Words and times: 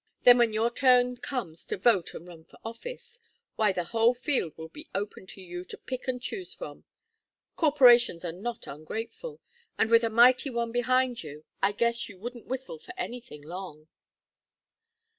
Then 0.23 0.39
when 0.39 0.51
your 0.51 0.71
turn 0.71 1.17
comes 1.17 1.63
to 1.67 1.77
vote 1.77 2.15
and 2.15 2.27
run 2.27 2.43
for 2.43 2.57
office 2.65 3.19
why, 3.55 3.71
the 3.71 3.83
whole 3.83 4.15
field 4.15 4.57
will 4.57 4.69
be 4.69 4.89
open 4.95 5.27
to 5.27 5.41
you 5.43 5.63
to 5.65 5.77
pick 5.77 6.07
and 6.07 6.19
choose 6.19 6.55
from. 6.55 6.85
Corporations 7.55 8.25
are 8.25 8.31
not 8.31 8.65
ungrateful, 8.65 9.39
and 9.77 9.91
with 9.91 10.03
a 10.03 10.09
mighty 10.09 10.49
one 10.49 10.71
behind 10.71 11.21
you, 11.21 11.45
I 11.61 11.71
guess 11.71 12.09
you 12.09 12.17
wouldn't 12.17 12.47
whistle 12.47 12.79
for 12.79 12.95
anything, 12.97 13.43
long." 13.43 13.89